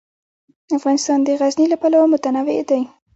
[0.77, 2.81] افغانستان د غزني له پلوه متنوع دی.